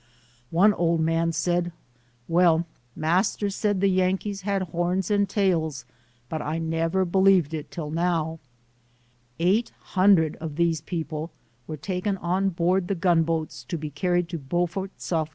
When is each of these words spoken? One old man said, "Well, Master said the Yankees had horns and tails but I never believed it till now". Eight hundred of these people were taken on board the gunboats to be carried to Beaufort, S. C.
One 0.49 0.73
old 0.73 0.99
man 1.01 1.31
said, 1.31 1.71
"Well, 2.27 2.65
Master 2.95 3.51
said 3.51 3.81
the 3.81 3.87
Yankees 3.87 4.41
had 4.41 4.63
horns 4.63 5.11
and 5.11 5.29
tails 5.29 5.85
but 6.27 6.41
I 6.41 6.57
never 6.57 7.05
believed 7.05 7.53
it 7.53 7.69
till 7.69 7.91
now". 7.91 8.39
Eight 9.37 9.71
hundred 9.93 10.37
of 10.37 10.55
these 10.55 10.81
people 10.81 11.29
were 11.67 11.77
taken 11.77 12.17
on 12.17 12.49
board 12.49 12.87
the 12.87 12.95
gunboats 12.95 13.63
to 13.65 13.77
be 13.77 13.91
carried 13.91 14.27
to 14.29 14.39
Beaufort, 14.39 14.89
S. 14.97 15.03
C. 15.09 15.17